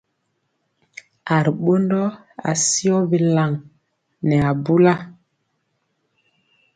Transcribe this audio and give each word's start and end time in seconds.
A 1.33 1.35
ri 1.43 1.51
ɓondɔ 1.63 2.01
asiyɔ 2.49 2.97
bilaŋ 3.09 3.51
nɛ 4.27 4.35
abula. 4.49 4.93